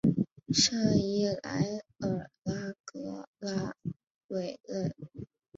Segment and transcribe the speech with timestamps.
[0.51, 1.61] 圣伊莱
[1.99, 3.75] 尔拉格拉
[4.29, 4.91] 韦勒。